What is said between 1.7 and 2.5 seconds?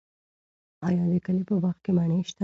کې مڼې شته؟